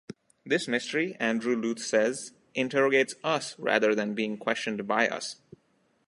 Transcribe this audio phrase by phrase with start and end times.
[0.43, 5.35] This mystery, Andrew Louth says, interrogates us rather than being questioned by us.